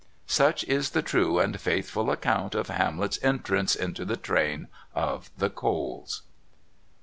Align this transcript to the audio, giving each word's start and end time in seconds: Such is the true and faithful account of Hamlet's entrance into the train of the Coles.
Such 0.25 0.63
is 0.63 0.89
the 0.97 1.03
true 1.03 1.37
and 1.37 1.61
faithful 1.61 2.09
account 2.09 2.55
of 2.55 2.69
Hamlet's 2.69 3.23
entrance 3.23 3.75
into 3.75 4.03
the 4.03 4.17
train 4.17 4.67
of 4.95 5.29
the 5.37 5.51
Coles. 5.51 6.23